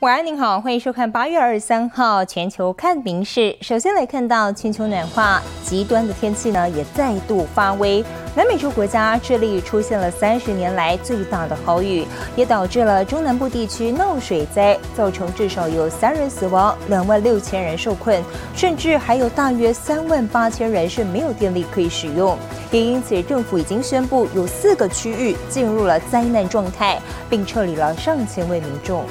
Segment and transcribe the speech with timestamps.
[0.00, 3.56] 晚安，您好，欢迎收看八月二十三号全球看民事。
[3.60, 8.04] 首先来看到全球暖化，极端的天气呢也再度发威。
[8.36, 12.06] 南美洲国家智利出现了三十年来最大的豪雨，
[12.36, 18.22] 也导致了中南部地区闹水灾，造成至少有三人死亡，两万六千人受困，
[18.54, 22.38] 甚至还有大约三万八千人是没有电力可以使用。
[22.70, 29.04] 也因此，政府已经宣布有四个区域进入了灾难状态，并撤离了上千位民众。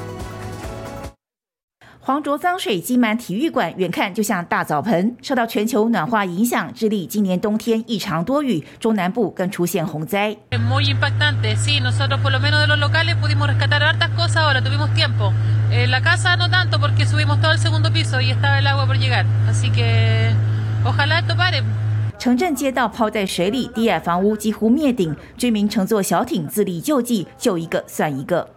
[2.08, 5.14] 黄浊脏水积满体育馆，远看就像大澡盆。
[5.20, 10.34] 受到全球暖化影响，智利今年冬天异常多雨，中南部更出现洪灾。
[22.18, 28.48] 城镇街道泡在水里低矮房屋几乎灭顶居民乘坐小艇自力救济救一个算一个。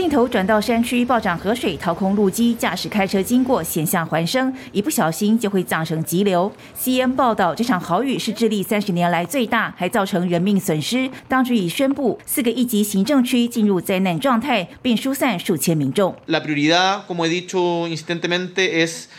[0.00, 6.50] 镜头转到山区，暴涨河水掏空路基，驾驶开车经过险象环生，一不小心就会葬成急流。
[6.74, 11.10] CN 报道，这场豪雨是智利三十年来最大，还造成人命损失。
[11.28, 16.16] 当局已宣布四个一级行政区进入灾难状态，并疏散数千民众。
[16.28, 19.10] La prioridad, como he dicho insistentemente, es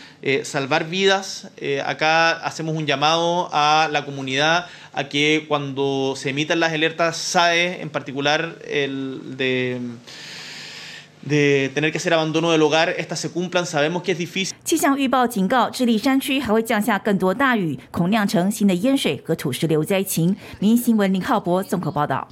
[0.42, 1.44] salvar vidas.
[1.86, 7.80] Acá hacemos un llamado a la comunidad a que cuando se emitan las alertas SAE,
[7.80, 9.80] en particular el de
[14.64, 20.34] 气象预报警告，智利山区还会降下更多大雨，恐酿成新的淹水和土石流灾情。
[20.58, 22.26] 民新闻林浩博综合报道。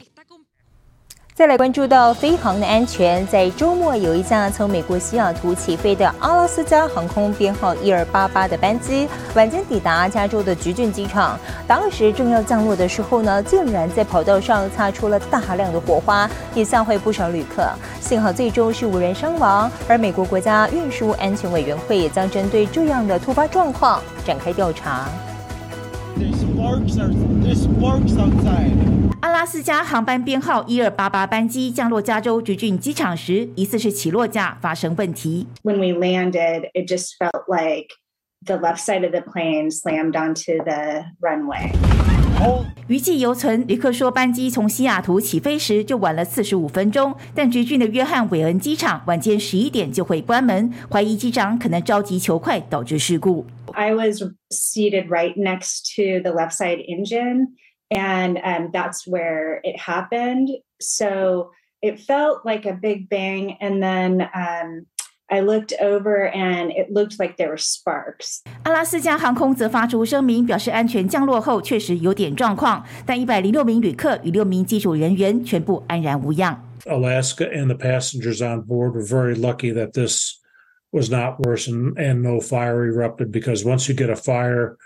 [1.33, 11.41] 再来关注到飞航的安全，在周末有一架从美国西雅图起飞的阿拉斯加航空编号一二八八的班机，晚间抵达加州的橘郡机场。
[11.67, 17.67] 当时正要降落的时候呢，竟然在跑道上擦出了大量的火花，也吓坏不少旅客。
[18.11, 19.71] 幸好最终是无人伤亡。
[19.89, 25.07] 而美国国家运输安全委员会也将针对这样的突发状况展开调查。
[29.21, 35.47] 阿拉斯加航班编号一二八八班机降落加州橘郡机场时，疑似是起落架发生问题。
[35.63, 37.91] When we landed, it just felt like
[38.45, 41.71] the left side of the plane slammed onto the runway.
[42.88, 53.48] 余悸犹存，旅客说班机从西雅图起飞时就晚了四十五分钟，但橘郡的约翰韦恩机场晚间十一点就会关门，怀疑机长可能着急求快导致事故。
[53.74, 57.56] I was seated right next to the left side engine.
[57.92, 60.50] and um, that's where it happened.
[60.80, 61.52] So
[61.82, 64.86] it felt like a big bang, and then um,
[65.30, 68.42] I looked over and it looked like there were sparks.
[68.64, 76.62] 阿拉斯加航空则发出声明，表示安全降落后确实有点状况，但一百零六名旅客与六名机组人员全部安然无恙。
[76.86, 80.40] Alaska and the passengers on board were very lucky that this
[80.92, 84.78] was not worse and, and no fire erupted because once you get a fire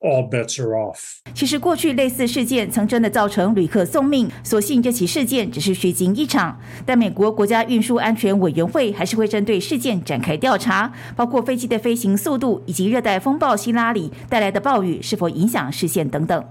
[0.00, 1.18] all bets are off。
[1.34, 6.58] 其实过去类似事件曾真的造成旅客送命，所幸这起事件只是虚惊一场。
[6.84, 16.44] 但美国国家运输安全委员会还是会针对事件展开调查，包括飞机的飞行速度以及热带风暴希拉里带来的暴雨是否影响视线等等。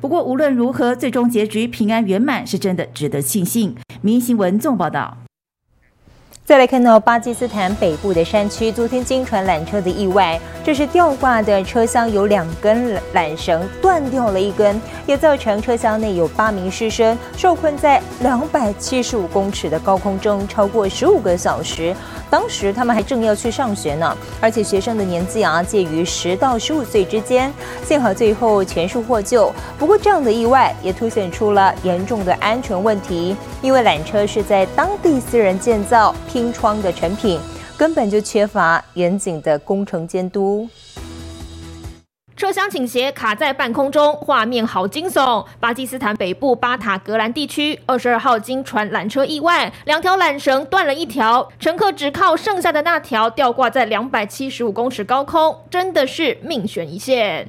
[0.00, 3.74] 不过无论如何，最终结局平安圆满是真的值得庆幸。
[4.02, 5.25] 民新闻纵报道。
[6.46, 21.92] 再来看到巴基斯坦北部的山区，昨天经传缆车的意外，这是吊挂的车厢有两根缆绳断掉了一根，也造成车厢内有八名师生受困在两百七十五公尺的高空中超过十五个小时。
[22.28, 27.52] 当时他们还正要去上学呢，而且学生的年纪啊介于十到十五岁之间。
[27.84, 29.52] 幸好最后全数获救。
[29.76, 37.40] 不过这样的意外也凸显出了严重的安全问题，因为缆车是在当地私人建造清窗的产品，
[37.78, 40.68] 根本就缺乏严谨的工程监督。
[42.36, 45.42] 车厢倾斜卡在半空中，画面好惊悚。
[45.58, 57.48] 巴基斯坦北部巴塔格兰地区，二十二号经传缆车意外，两条缆绳断了一条，乘客只靠剩下的那条吊挂在两百七十五公尺高空，真的是命悬一线。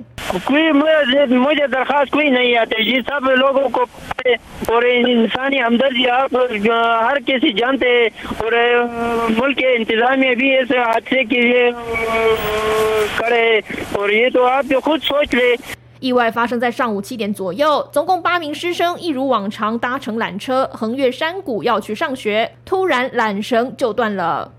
[15.99, 24.51] 意外发生在上午七点左右，总共八名师生一如往常搭乘缆车横越山谷要去上学，突然缆绳就断了。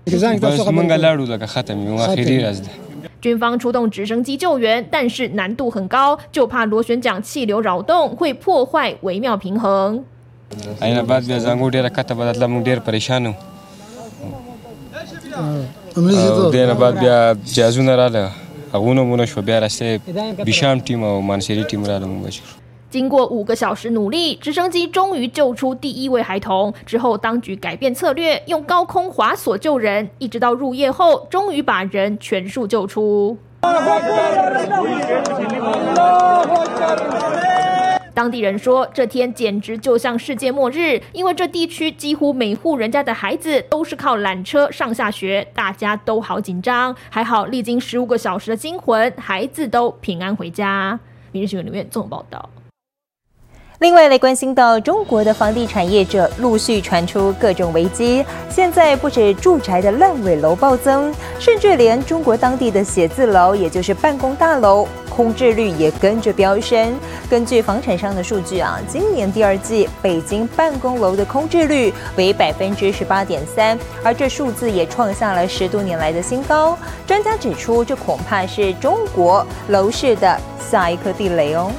[3.21, 10.03] 军方出动直升机救援，但是难度很高，就怕螺旋桨气流扰动会破坏微妙平衡。
[22.89, 26.73] 经过五个小时努力，直升机终于救出第一位孩童。
[26.87, 33.37] 之后，当局改变策略，用高空滑索救人，一直到入夜后，终于把人全数救出。
[38.13, 46.95] 当地人说，这天简直就像世界末日，因为这地区几乎每户人家的孩子都是靠缆车上下学，大家都好紧张。
[47.09, 50.99] 还好，历经十五个小时的惊魂，孩子都平安回家。
[51.31, 52.49] 明日新闻里面综合报道。
[53.79, 66.93] 另外，来关心到中国的房地产业者陆续传出各种危机，现在不止住宅的烂尾楼暴增，甚至连中国当地的写字楼，也就是办公大楼，空置率也跟着飙升。
[67.29, 76.77] 根据房产商的数据啊，今年第二季北京办公楼的空置率为百分之十八点三，而这数字也创下了十多年来的新高。
[77.07, 80.37] 专家指出，这恐怕是中国楼市的
[80.69, 81.71] 下一颗地雷哦。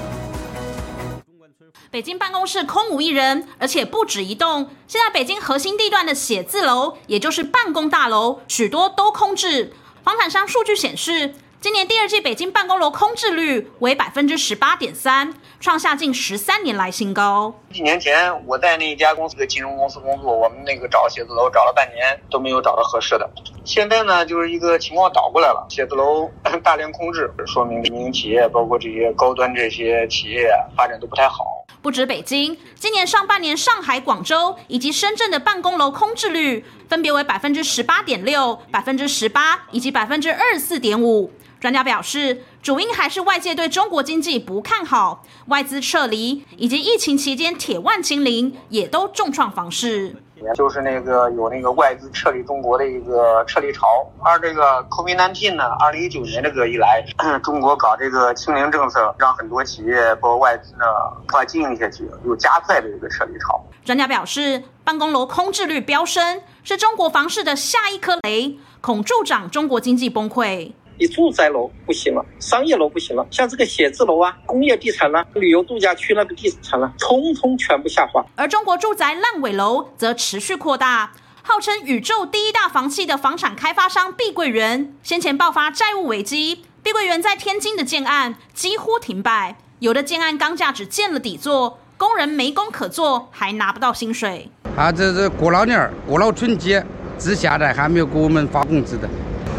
[1.90, 4.70] 北京办公室空无一人，而且不止一栋。
[4.86, 9.72] 现在北京核心地段的写字楼，也就是办公大楼，许多都空置。
[10.02, 17.54] 房产商数据显示，今年第二季北京办公楼空置率为百分之十八点三，创下近十三年来新高。
[17.72, 23.30] 几年前我在那一家公司的金融公司工作，我们那个找写字楼找了半年都没有找到合适的。
[23.64, 26.30] 现在呢，就是一个情况倒过来了，写字楼
[26.62, 31.44] 大量空置，说明民营企业包括这些高端这些企业发展都不太好。
[31.82, 41.30] 不止北京，今年上半年上海、广州以及深圳的办公楼空置率分别为百分之十八点六、百分之十八以及百分之二十四点五。
[41.58, 50.16] 专家表示，主因还是外界对中国经济不看好，外资撤离以及疫情期间铁腕清零也都重创房市。
[50.54, 53.86] 就是那个有那个外资撤离中国的一个撤离潮，
[54.24, 57.04] 而这个 COVID-19 呢，二零一九年这个一来，
[57.42, 60.84] 中国搞这个清零政策，让很多企业包括外资呢，
[61.28, 63.62] 无法经营下去，又加快了一个撤离潮。
[63.84, 70.72] 专家表示，办公楼空置率飙升，是中国房市的下一颗雷，恐助长中国经济崩溃。
[71.00, 78.22] 你住宅楼不行了，商业楼不行了，像这个写字楼啊、工业地产啦、旅游度假区那个地产啦，通通全部下滑。
[78.36, 94.50] 而中国住宅烂尾楼则持续扩大，号称宇宙第一大房企的房产开发商碧桂园先前爆发债务危机，碧桂园在天津的建案几乎停摆，有的建案钢架只建了底座，工人没工可做，还拿不到薪水。
[94.76, 96.84] 啊，这是过老年、过了春节，
[97.18, 99.08] 至现在还没有给我们发工资的。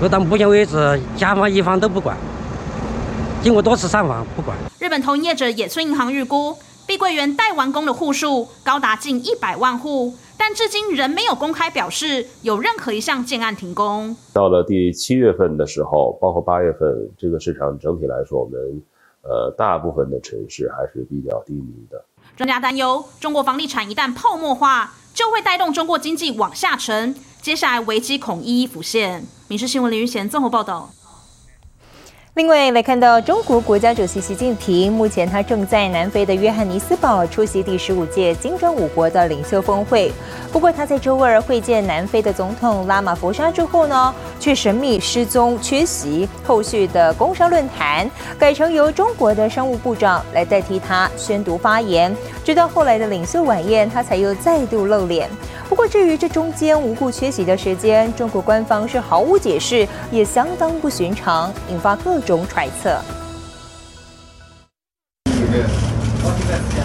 [0.10, 2.18] 到目前为止，甲方乙方都不管，
[3.44, 4.58] 经过多次上访不管。
[4.80, 6.58] 日本同业者野村银行预估，
[6.88, 14.16] 碧桂园待完工的户数高达近一百万户，但至今仍没有公开表示有任何一项建案停工。
[14.34, 18.60] 到了第七月份的时候，包括八月份，这个市场整体来说，我们
[19.22, 22.04] 呃大部分的城市还是比较低迷的。
[22.36, 27.16] 专家担忧，中国房地产一旦泡沫化，就会带动中国经济往下沉。
[27.42, 29.26] 接下来危机恐一一浮现。
[29.48, 30.92] 民事新闻林玉贤综合报道。
[32.36, 40.10] 另外来看到，中国国家主席习近平目前他正在南非的约翰尼斯堡出席第十五届金砖五国的领袖峰会。
[40.50, 48.10] 不过他在周二会见南非的总统拉马福沙之后呢，却神秘失踪缺席后续的工商论坛，
[48.40, 52.16] 改成由中国的商务部长来代替他宣读发言。
[52.46, 55.30] 直到后来的领袖晚宴，他才又再度露脸。
[55.68, 63.02] 不过至于这中间无故缺席的时间，中国官方是毫无解释，也相当不寻常，引发各种揣测。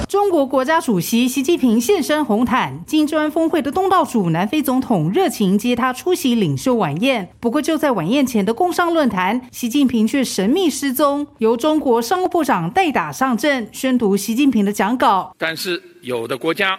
[0.08, 7.28] 中国国家主席习近平现身红毯，金砖峰会的东道主南非总统热情接他出席领袖晚宴。
[7.38, 15.34] 不过就在晚宴前的工商论坛，习近平却神秘失踪，由中国商务部长代打上阵，宣读习近平的讲稿。
[15.38, 16.78] 但是有的国家。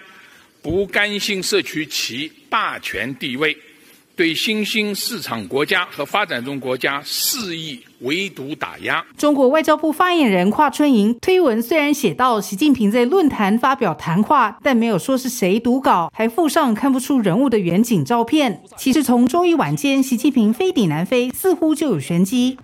[0.60, 3.56] 不甘心失去其霸权地位，
[4.18, 9.06] 对新兴市场国家和发展中国家肆意围堵打压。
[9.16, 18.64] 中国外交部发言人华春莹推文虽然写到习近平在论坛发表谈话，但没有说是谁读稿，还附上看不出人物的远景照片。
[18.76, 22.58] 其实从周一晚间习近平飞抵南非，似乎就有玄机。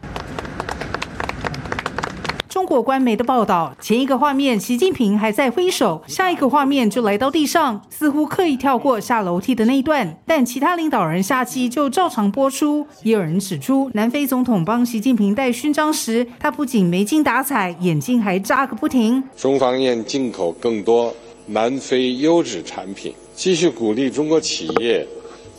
[2.53, 10.15] 中国官媒的报道，前一个画面习近平还在挥手，下一个画面就来到地上，似乎刻意跳过下楼梯的那一段。
[10.27, 12.85] 但其他领导人下机就照常播出。
[13.01, 19.23] 也有人指出，南非总统帮习近平戴勋章时，他不仅没精打采，眼睛还眨个不停。
[19.35, 21.11] 中方愿进口更多
[21.47, 25.03] 南非优质产品，继续鼓励中国企业。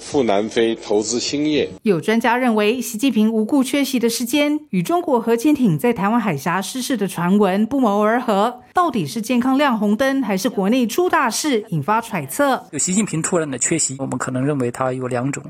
[0.04, 1.68] 赴南非投资兴业。
[1.82, 8.60] 有专家认为，习近平无故缺席的时间，与中国核潜艇在台湾海峡失事的传闻不谋而合。
[8.74, 12.66] 到底是健康亮红灯，还是国内出大事，引发揣测。
[12.78, 15.42] 习近平突然的缺席，我们可能认为他有两种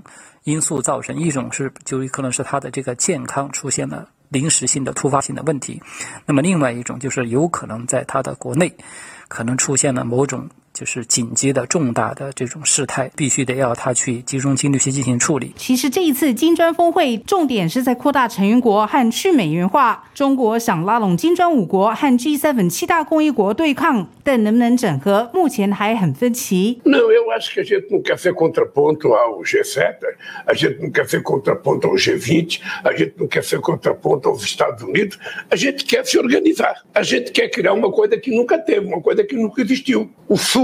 [0.45, 5.81] 因素造成：一种是就可能是他的这个健康出现了临时性的突发性的问题；
[6.27, 8.73] 那么另外一种就是有可能在他的国内
[9.27, 10.49] 可能出现了某种。
[10.75, 15.55] 就是紧急的重大的这种事态，必须得要他去集中精力去进行处理。
[15.57, 20.03] 其实这一次金砖峰会重点是在扩大成员国和去美元化。
[20.13, 26.81] 中国想拉拢金砖五国和 G7 七大工业国对抗，但能不能整合，目前还很分歧。
[26.85, 29.95] Não, eu acho que a gente não quer ser contraponto ao G7,
[30.47, 34.43] a gente não quer ser contraponto ao G20, a gente não quer ser contraponto aos
[34.43, 35.19] Estados Unidos,
[35.51, 39.01] a gente quer se organizar, a gente quer criar uma coisa que nunca teve, uma
[39.01, 40.64] coisa que nunca existiu, o Sul.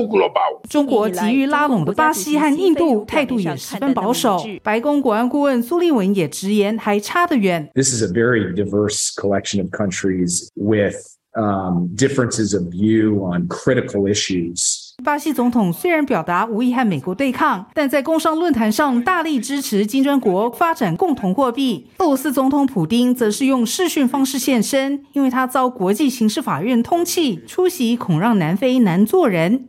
[0.69, 4.41] 中国急于拉拢的巴西和印度态度也十分保守。
[4.63, 7.69] 白宫国安顾问苏利文也直言，还差得远。
[7.75, 10.97] This is a very diverse collection of countries with
[11.37, 14.91] um, differences of view on critical issues.
[15.03, 21.87] 巴西总统虽然表达无意和美国对抗，但在工商论坛上大力支持金砖国发展共同货币。
[21.99, 29.69] 俄罗斯总统普京则是用视讯方式现身，因为他遭国际刑事法院通缉，出席恐让南非难做人。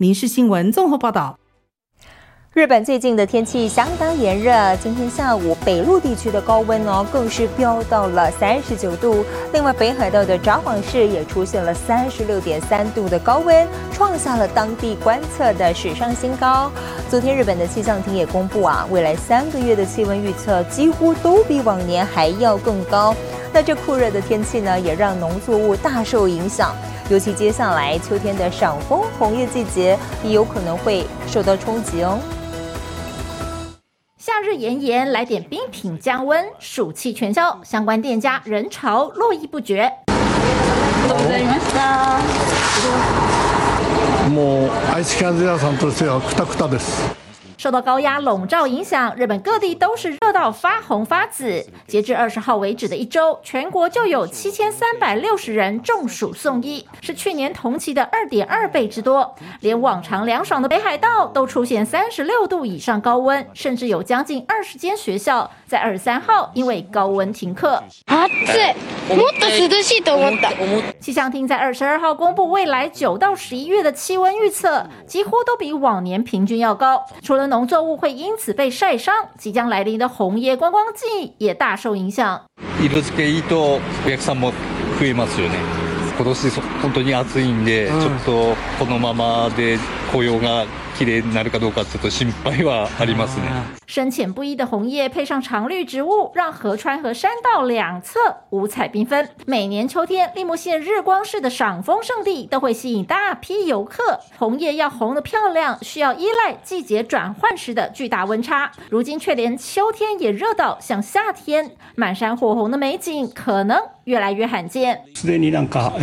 [0.00, 1.40] 民事新闻综合报道：
[2.52, 9.24] 日本最近的天气相当炎热，今天下午北陆地区的高温哦更是飙到了三十九度。
[9.52, 16.70] 另外，北海道的札幌市也出现了三十六点三度的高温，创下了当地观测的史上新高。
[17.10, 23.16] 昨天，日本的气象厅也公布啊，未来三个月的气温预测几乎都比往年还要更高。
[23.53, 26.73] 那这酷热的天气呢，也让农作物大受影响。
[27.09, 32.17] 尤其接下来秋天的赏枫红叶季节，也有可能会受到冲击哦。
[34.17, 39.91] 夏日炎炎，来点冰品降温，暑气全消，相关店家人潮络绎不绝。
[44.29, 47.03] もうアイスキャンディー屋さんとしてはくたくたです。
[47.57, 51.64] 受到高压笼罩影响，日本各地都是 热到发红发紫。
[51.86, 59.34] 截至二十号为止的一周，全国就有七千三百六十人中暑送医，是去年同期的二点二倍之多。
[59.60, 67.82] 连往常凉爽的北海道都出现三十六度以上高温，甚至有将近二十间学校在二十三号因为高温停课。
[71.00, 77.02] 气象厅在二十二号公布未来九到十一月的气温预测，几乎都比往年平均要高。
[77.22, 82.42] 除了农作物会因此被晒伤，即将来临的红叶观光季也大受影响。
[82.82, 84.50] 色付けいいとお客さんも
[84.98, 85.54] 増えますよね。
[86.16, 86.50] 今年
[86.82, 89.78] 本当に暑いんで、ちょっとこのままで
[90.10, 90.66] 紅葉が
[90.97, 93.45] 綺麗になるかどうかちょっと心配はありますね。
[93.87, 99.27] 深浅不一的红叶配上常绿植物，让河川和山道两侧五彩缤纷。
[99.45, 104.19] 每年秋天，立木县日光市的赏枫圣地都会吸引大批游客。
[104.37, 108.71] 红叶要红得漂亮，需要依赖季节转换时的巨大温差。
[108.89, 115.01] 如今却连秋天也热到像夏天，满山火红的美景可能越来越罕见。
[115.13, 115.93] すでになんか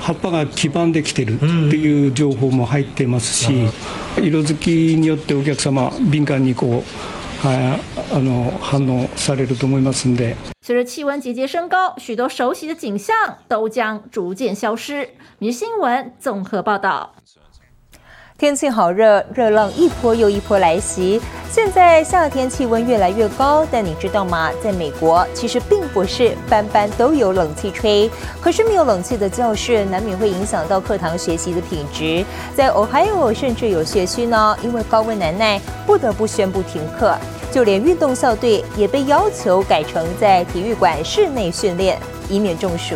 [0.00, 3.68] 葉っぱが黄ばんできてるっていう情報も入ってますし、
[4.21, 7.17] 色づきによってお客様敏感にこう。
[7.43, 7.77] 啊，
[8.11, 10.35] あの反応されると思いますんで。
[10.63, 13.13] 随着气温节节升高，许多熟悉的景象
[13.47, 15.07] 都将逐渐消失。
[15.37, 17.13] 民新闻综合报道。
[18.37, 21.19] 天气好热，热浪一波又一波来袭。
[21.49, 24.51] 现在夏天气温越来越高，但你知道吗？
[24.63, 28.07] 在美国，其实并不是班班都有冷气吹。
[28.39, 32.23] 可是没有冷气的教室，难免会影响到课堂学习的品质。
[32.55, 37.17] 在 Ohio，甚至有学区呢，因为高温难耐，不得不宣布停课。
[37.51, 41.97] 就连运动校队也被要求改成在体育馆室内训练，
[42.29, 42.93] 以免中暑。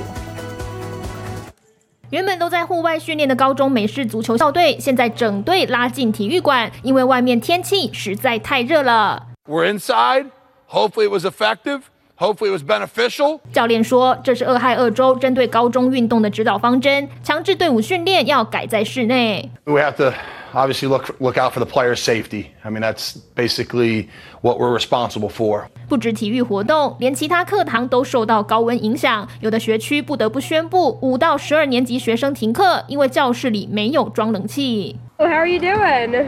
[2.11, 9.27] 原本都在户外训练的高中美式足球校队，现在整队拉进体育馆，因为外面天气实在太热了。
[9.47, 10.25] We're inside.
[10.67, 11.83] Hopefully, it was effective.
[12.17, 13.39] Hopefully, it was beneficial.
[13.53, 19.49] 教练说，这是俄亥俄州针对高中运动的指导方针，强制队伍训练要改在室内。
[19.63, 20.11] We have to
[20.52, 22.52] obviously look look out for the player's safety.
[22.64, 24.08] I mean, that's basically
[24.42, 25.68] what we're responsible for.
[25.88, 29.28] 不止体育活动，连其他课堂都受到高温影响。
[29.40, 34.98] 有的学区不得不宣布五到十二年级学生停课，因为教室里没有装冷气。
[35.18, 36.26] How are you doing?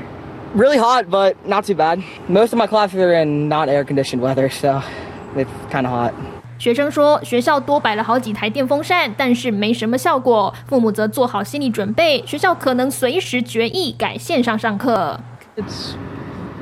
[0.56, 2.02] Really hot, but not too bad.
[2.28, 4.80] Most of my classes are in not air conditioned weather, so
[5.36, 6.12] it's kind of hot.
[6.57, 10.53] 学生说，学校多摆了好几台电风扇，但是没什么效果。
[10.67, 15.19] 父母则做好心理准备，学校可能随时决议改线上上课。
[15.57, 15.95] It's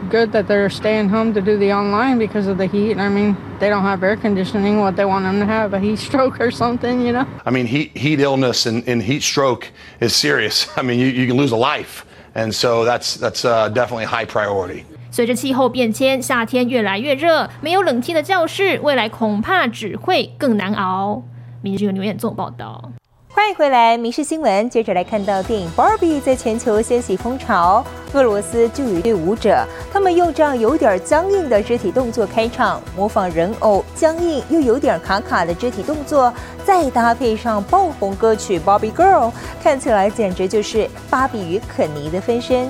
[0.09, 2.97] good that they're staying home to do the online because of the heat.
[2.97, 4.79] I mean, they don't have air conditioning.
[4.79, 7.25] What they want them to have a heat stroke or something, you know?
[7.45, 9.67] I mean, heat heat illness and, and heat stroke
[9.99, 10.67] is serious.
[10.75, 14.25] I mean, you, you can lose a life, and so that's that's uh, definitely high
[14.25, 14.83] priority.
[15.13, 21.21] 随着气候变迁，夏天越来越热，没有冷气的教室，未来恐怕只会更难熬。
[21.61, 22.89] 明日新闻留言做报道。
[23.27, 24.65] 欢迎回来，《民事新闻》。
[24.69, 27.85] 接着来看到电影《Barbie》在全球掀起风潮。
[28.13, 39.29] 俄罗斯就有一对舞者，他们用这样有点僵硬的肢体动作开场，模仿人偶僵硬又有点卡卡的肢体动作，再搭配上爆红歌曲《Barbie Girl》，
[39.61, 42.69] 看起来简直就是芭比与肯尼的分身。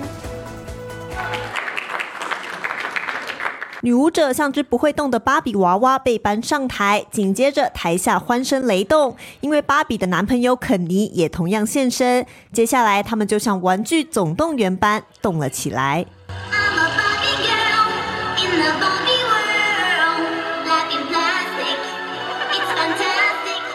[3.83, 12.23] 女舞者像只不会动的芭比娃娃被搬上台，紧接着台下欢声雷动，因为芭比的男朋友肯尼也同样现身。
[12.53, 16.05] 接下来，他们就像《玩具总动员》般动了起来。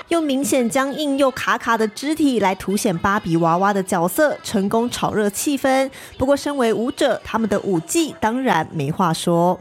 [0.09, 5.91] 用明显僵硬又卡卡的肢体来凸显芭比娃娃的角色，成功炒热气氛。
[6.17, 9.59] 不过，身为舞者，他们的舞技当然没话说。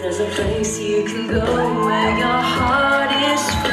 [0.00, 1.40] There's a place you can go
[1.84, 3.67] where your heart is free.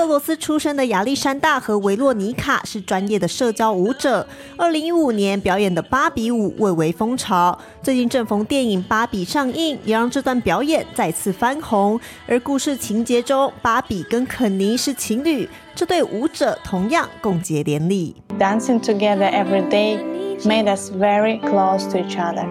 [0.00, 4.26] 俄罗斯出生的亚历山大和维洛尼卡是专业的社交舞者。
[4.56, 12.00] 二零一五年表演的芭比舞蔚为风潮，最近正逢电影《芭比》上映，也让这段表演再次翻红。
[12.26, 18.16] 而故事情节中，芭比跟肯尼是情侣，这对舞者同样共结连理。
[18.38, 19.98] Dancing together every day
[20.46, 22.46] made us very close to each other.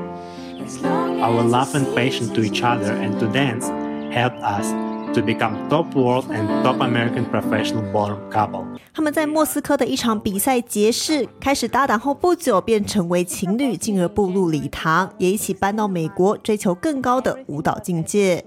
[1.20, 3.66] Our love and passion to each other and to dance
[4.12, 4.72] helped us
[5.14, 8.66] to become top world and top American professional ballroom couple.
[8.94, 18.44] 他们在莫斯科的一场比赛结识，开始搭档后不久便成为情侣，进而步入礼堂，也一起搬到美国追求更高的舞蹈境界。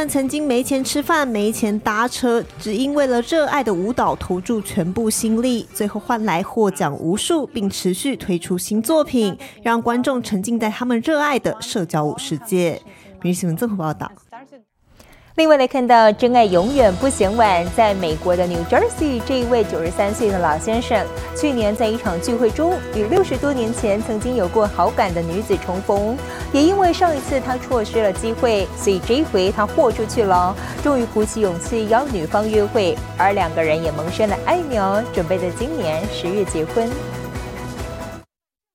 [0.00, 12.80] 们曾经没钱吃饭、没钱搭车，只因为了热爱的舞蹈投注全部心力，最后换来获奖无数，并持续推出新作品，让观众沉浸在他们热爱的社交舞世界。
[13.20, 14.10] 明日新闻综合报道。
[15.40, 17.66] 另外来看到，真爱永远不嫌晚。
[17.74, 21.02] 在美国的 New Jersey，这一位九十三岁的老先生，
[21.34, 26.14] 去年在一场聚会中与六十多年前曾经有过好感的女子重逢，
[26.52, 36.86] 也因为上一次他错失了机会，所以这一回他豁出去了，终于鼓起勇气邀女方约会，而两个人也萌生了爱苗，准备在今年十月结婚。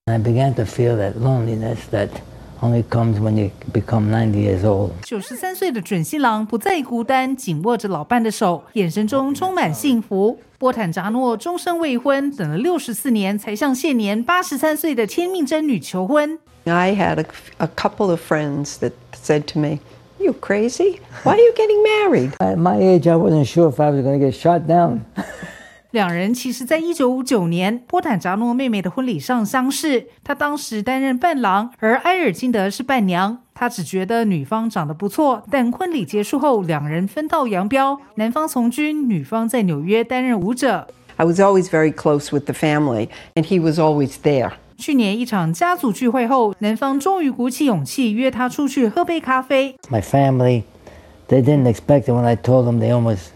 [0.08, 2.10] I began to feel that loneliness that
[2.62, 4.92] only comes when you become 90 years old.
[5.04, 10.40] 九十三岁的准新郎不再孤单，紧握着老伴的手，眼神中充满幸福。
[10.58, 16.40] 波坦扎诺终身未婚，等了六十四年才向现年八十三岁的天命真女求婚。
[16.64, 17.26] I had a,
[17.58, 19.80] a couple of friends that said to me,
[20.18, 21.02] You crazy?
[21.24, 22.32] Why are you getting married?
[22.40, 25.06] At my age, I wasn't sure if I was going to get shot down.
[25.96, 33.38] 两人其实在一九五九年波坦扎诺妹妹的婚礼上相识，他当时担任伴郎，而埃尔金德是伴娘。
[33.54, 40.86] 他只觉得女方长得不错，但婚礼结束后，两人分道扬镳，男方从军，女方在纽约担任舞者。
[41.16, 44.52] I was always very close with the family, and he was always there.
[44.78, 49.78] 去年一场家族聚会后，男方终于鼓起勇气约她出去喝杯咖啡。
[49.90, 50.64] My family,
[51.30, 52.82] they didn't expect it when I told them.
[52.82, 53.28] They almost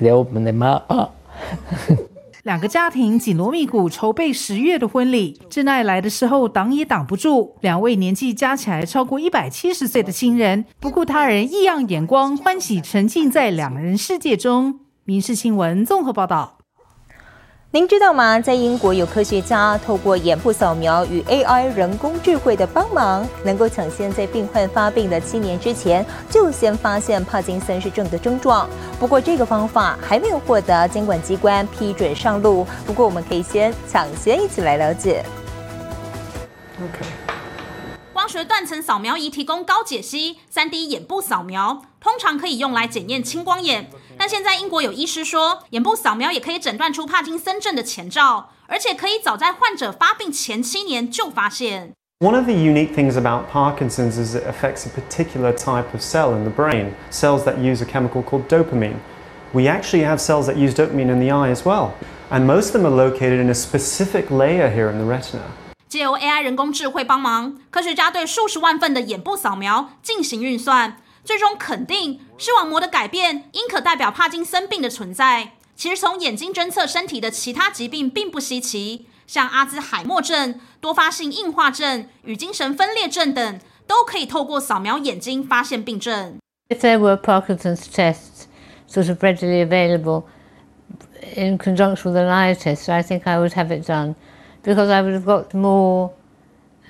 [0.00, 1.10] they opened their mouth up.
[2.44, 7.56] 两个家庭紧锣密鼓筹备十月的婚礼，真爱来的时候挡也挡不住。
[7.60, 14.80] 两位年纪加起来超过一百七十岁的新人，不顾他人异样眼光，欢喜沉浸在两人世界中。
[15.04, 16.57] 民事新闻综合报道。
[17.70, 18.40] 您知道吗？
[18.40, 28.66] 在英国有科学家透过眼部扫描与 AI 人工智慧的帮忙，能够抢先在病患发病的七年之前就先发现帕金森氏症的症状。
[28.98, 32.66] 不过这个方法还没有获得监管机关批准上路。
[32.86, 35.22] 不过我们可以先抢先一起来了解。
[36.82, 37.04] OK，
[38.14, 43.90] 光学断层扫描仪提供高解析、3D 眼部扫描，通常可以用来检验青光眼。
[44.27, 51.93] 但现在英国有医师说，眼部扫描也可以诊断出帕金森症的前兆，而且可以早在患者发病前七年就发现。
[52.19, 56.33] One of the unique things about Parkinson's is it affects a particular type of cell
[56.33, 58.95] in the brain, cells that use a chemical called dopamine.
[59.51, 61.91] We actually have cells that use dopamine in the eye as well,
[62.29, 65.41] and most of them are located in a specific layer here in the retina.
[65.89, 75.53] 借由 AI 人工智慧帮忙，科学家对数十万份的眼部扫描进行运算， 最终肯定视网膜的改变应可代表帕金森病的存在。
[75.75, 86.37] 其实从眼睛侦测身体的其他疾病并不稀奇，像阿兹海默症、多发性硬化症与精神分裂症等，都可以透过扫描眼睛发现病症。
[86.69, 88.45] If there were Parkinson's tests
[88.87, 90.25] sort of readily available
[91.35, 94.15] in conjunction with an eye test, I think I would have it done
[94.63, 96.11] because I would have got more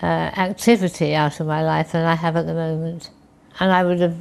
[0.02, 3.10] uh, activity out of my life than I have at the moment.
[3.59, 4.15] And I would have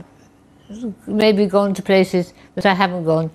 [1.06, 3.30] maybe gone to places that I haven't gone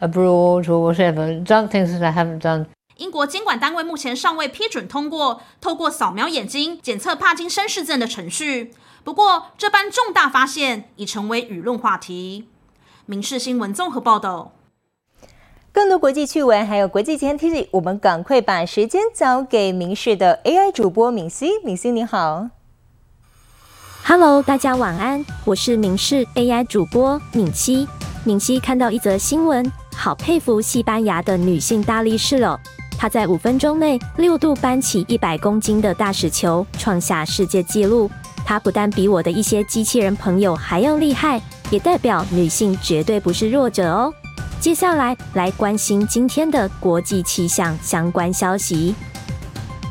[0.00, 2.66] abroad or whatever, done things that I haven't done.
[2.98, 8.72] 英国监管单位目前尚未批准通过透过扫描眼睛检测帕金森氏症的程序。
[9.02, 12.48] 不过，这般重大发现已成为舆论话题。
[13.06, 14.52] 民事新闻综合报道。
[15.72, 21.58] 更多国际趣闻还有国际间 T 我们赶快把时间交给民视的 AI 主播敏熙。
[21.64, 22.50] 敏熙你好。
[24.04, 27.86] Hello，大家晚安，我是明视 AI 主播敏熙。
[28.24, 32.58] 敏熙看到一则新闻，好佩服西班牙的女性大力士了。
[32.98, 38.10] 她在五分钟内六度搬起一百公斤的大石球，创下世界纪录。
[38.44, 44.12] 她不但比我的一些机器人朋友还要厉害，也代表女性绝对不是弱者哦。
[44.58, 48.96] 接下来来关心今天的国际气象相关消息。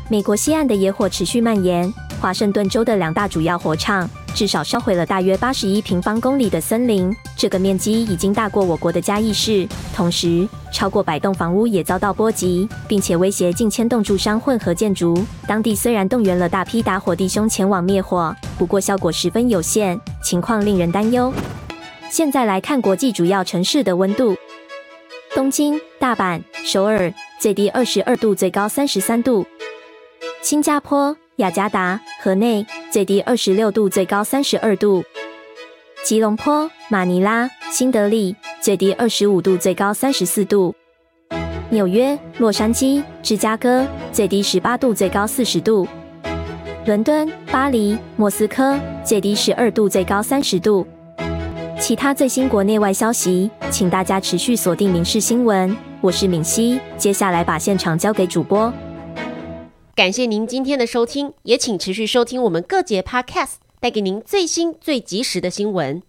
[0.09, 1.91] 美国西岸的野火持续蔓延，
[2.21, 9.67] 华盛顿州的两大主要火场至少烧毁了大约八十一平方公里的森林，这个面积已经大过我国的嘉义市。
[9.93, 15.17] 同时，超过百栋房屋也遭到波及，并且威胁近千栋住商混合建筑。
[15.47, 21.33] 当地虽然动员了大批打火弟兄前往灭火，不过效果十分有限，情况令人担忧。
[22.11, 24.37] 现在来看国际主要城市的温度：
[25.33, 29.45] 东京、大阪、首尔，最低二十二度，最高三十三度。
[30.41, 35.01] 新加坡、雅加达、河内最低二十六度，最高三十二度；
[36.03, 40.71] 吉隆坡、马尼拉、新德里最低二十五度，最高三十四度；
[41.71, 45.87] 纽约、洛杉矶、芝加哥最低十八度，最高四十度；
[46.85, 50.85] 伦敦、巴黎、莫斯科最低十二度，最高三十度。
[51.79, 55.67] 其他最新国内外消息，请大家持续锁定《民事新闻》，
[56.01, 58.71] 我是敏熙，接下来把现场交给主播。
[59.93, 66.01] 感谢您今天的收听，也请持续收听我们各节 Podcast，带给您最新最及时的新闻。